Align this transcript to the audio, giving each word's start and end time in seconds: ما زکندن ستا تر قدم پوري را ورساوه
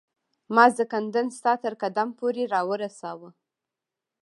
ما 0.55 0.65
زکندن 0.77 1.27
ستا 1.37 1.53
تر 1.63 1.73
قدم 1.81 2.09
پوري 2.17 2.45
را 2.53 2.61
ورساوه 2.69 3.29